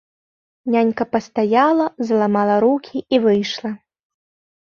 [0.75, 3.71] Нянька пастаяла, заламала рукі і выйшла.